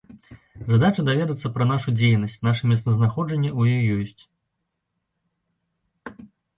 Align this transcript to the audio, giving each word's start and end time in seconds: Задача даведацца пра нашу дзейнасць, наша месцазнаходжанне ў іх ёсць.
Задача 0.71 1.03
даведацца 1.09 1.51
пра 1.57 1.67
нашу 1.73 1.89
дзейнасць, 1.99 2.39
наша 2.49 2.63
месцазнаходжанне 2.73 3.53
ў 3.53 3.79
іх 3.79 3.95
ёсць. 4.01 4.29